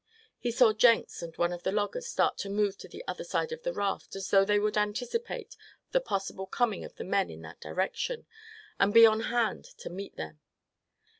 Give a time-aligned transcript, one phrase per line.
[0.39, 3.51] He saw Jenks and one of the loggers start to move to the other side
[3.51, 5.55] of the raft, as though they would anticipate
[5.91, 8.25] the possible coming of the men in that direction
[8.79, 10.39] and be on hand to meet them.